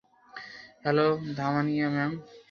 Hello, 0.83 1.07
Dhamania 1.37 1.87
ma'am. 1.95 2.11